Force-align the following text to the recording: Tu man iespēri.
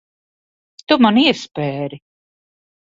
Tu 0.87 0.97
man 1.07 1.21
iespēri. 1.27 2.05